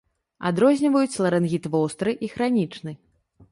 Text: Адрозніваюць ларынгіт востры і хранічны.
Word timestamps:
Адрозніваюць 0.49 1.19
ларынгіт 1.27 1.69
востры 1.75 2.17
і 2.25 2.33
хранічны. 2.35 2.91